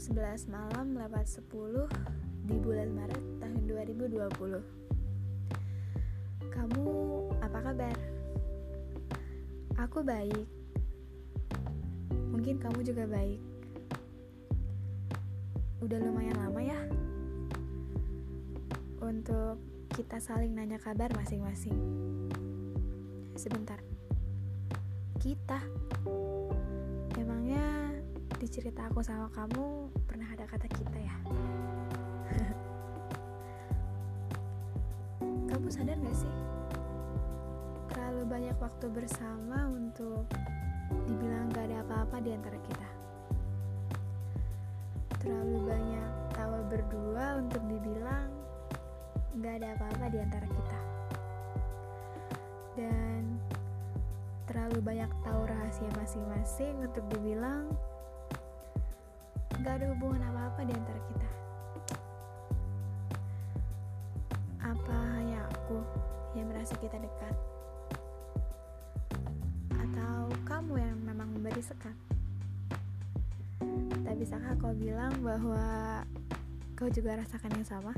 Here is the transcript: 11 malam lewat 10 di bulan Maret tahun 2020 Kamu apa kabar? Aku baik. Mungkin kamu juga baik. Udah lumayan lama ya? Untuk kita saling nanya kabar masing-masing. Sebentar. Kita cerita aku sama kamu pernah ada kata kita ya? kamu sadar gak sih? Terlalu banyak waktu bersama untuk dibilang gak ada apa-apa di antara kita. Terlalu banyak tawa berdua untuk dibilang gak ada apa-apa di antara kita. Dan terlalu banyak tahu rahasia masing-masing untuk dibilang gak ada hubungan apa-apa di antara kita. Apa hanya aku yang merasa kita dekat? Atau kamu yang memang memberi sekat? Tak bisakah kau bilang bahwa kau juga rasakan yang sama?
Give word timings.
11 0.00 0.48
malam 0.48 0.96
lewat 0.96 1.28
10 1.28 1.44
di 2.48 2.56
bulan 2.56 2.88
Maret 2.96 3.24
tahun 3.44 3.68
2020 3.68 6.48
Kamu 6.48 6.88
apa 7.44 7.58
kabar? 7.60 7.96
Aku 9.76 10.00
baik. 10.00 10.48
Mungkin 12.32 12.56
kamu 12.56 12.80
juga 12.86 13.04
baik. 13.04 13.40
Udah 15.84 16.00
lumayan 16.00 16.40
lama 16.40 16.60
ya? 16.64 16.80
Untuk 19.04 19.60
kita 19.92 20.16
saling 20.22 20.56
nanya 20.56 20.80
kabar 20.80 21.12
masing-masing. 21.12 21.76
Sebentar. 23.36 23.76
Kita 25.20 25.60
cerita 28.52 28.84
aku 28.84 29.00
sama 29.00 29.32
kamu 29.32 29.88
pernah 30.04 30.28
ada 30.28 30.44
kata 30.44 30.68
kita 30.68 31.00
ya? 31.00 31.16
kamu 35.48 35.72
sadar 35.72 35.96
gak 35.96 36.12
sih? 36.12 36.28
Terlalu 37.88 38.28
banyak 38.28 38.52
waktu 38.60 38.92
bersama 38.92 39.72
untuk 39.72 40.28
dibilang 41.08 41.48
gak 41.56 41.64
ada 41.64 41.80
apa-apa 41.80 42.20
di 42.20 42.36
antara 42.36 42.60
kita. 42.60 42.88
Terlalu 45.24 45.72
banyak 45.72 46.12
tawa 46.36 46.60
berdua 46.68 47.40
untuk 47.40 47.64
dibilang 47.72 48.28
gak 49.40 49.64
ada 49.64 49.80
apa-apa 49.80 50.12
di 50.12 50.18
antara 50.20 50.44
kita. 50.44 50.80
Dan 52.76 53.40
terlalu 54.44 54.84
banyak 54.84 55.08
tahu 55.24 55.40
rahasia 55.48 55.88
masing-masing 55.96 56.84
untuk 56.84 57.08
dibilang 57.08 57.71
gak 59.62 59.78
ada 59.78 59.94
hubungan 59.94 60.18
apa-apa 60.26 60.60
di 60.66 60.74
antara 60.74 61.00
kita. 61.06 61.28
Apa 64.58 64.96
hanya 65.14 65.46
aku 65.54 65.78
yang 66.34 66.50
merasa 66.50 66.74
kita 66.82 66.98
dekat? 66.98 67.34
Atau 69.78 70.34
kamu 70.50 70.82
yang 70.82 70.98
memang 71.06 71.30
memberi 71.30 71.62
sekat? 71.62 71.94
Tak 74.02 74.14
bisakah 74.18 74.52
kau 74.58 74.74
bilang 74.74 75.14
bahwa 75.22 76.02
kau 76.74 76.90
juga 76.90 77.22
rasakan 77.22 77.62
yang 77.62 77.66
sama? 77.66 77.94